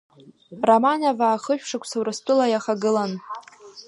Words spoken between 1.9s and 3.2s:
Урыстәыла иахагылан.